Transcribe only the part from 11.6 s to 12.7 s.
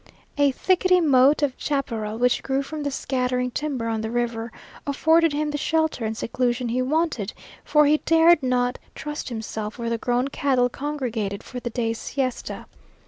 day's siesta.